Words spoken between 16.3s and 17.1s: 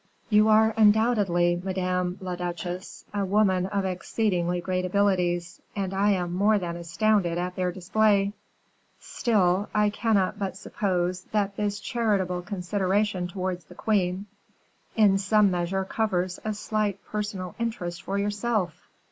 a slight